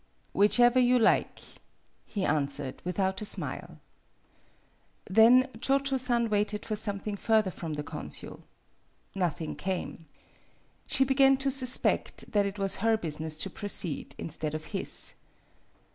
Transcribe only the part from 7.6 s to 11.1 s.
the consul. Nothing came. She